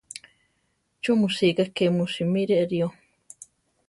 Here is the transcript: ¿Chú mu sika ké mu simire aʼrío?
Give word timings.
¿Chú 1.01 1.11
mu 1.19 1.27
sika 1.37 1.63
ké 1.75 1.85
mu 1.95 2.05
simire 2.13 2.55
aʼrío? 2.63 2.87